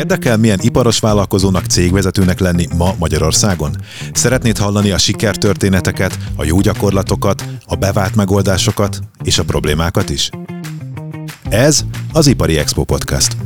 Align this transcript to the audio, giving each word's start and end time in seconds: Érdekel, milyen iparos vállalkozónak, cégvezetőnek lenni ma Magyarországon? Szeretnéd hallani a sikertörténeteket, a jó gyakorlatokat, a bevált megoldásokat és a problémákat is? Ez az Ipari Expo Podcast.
Érdekel, 0.00 0.36
milyen 0.36 0.58
iparos 0.62 0.98
vállalkozónak, 0.98 1.64
cégvezetőnek 1.64 2.38
lenni 2.38 2.66
ma 2.76 2.94
Magyarországon? 2.98 3.76
Szeretnéd 4.12 4.58
hallani 4.58 4.90
a 4.90 4.98
sikertörténeteket, 4.98 6.18
a 6.36 6.44
jó 6.44 6.60
gyakorlatokat, 6.60 7.44
a 7.66 7.74
bevált 7.74 8.14
megoldásokat 8.14 9.00
és 9.22 9.38
a 9.38 9.44
problémákat 9.44 10.10
is? 10.10 10.30
Ez 11.48 11.84
az 12.12 12.26
Ipari 12.26 12.58
Expo 12.58 12.84
Podcast. 12.84 13.36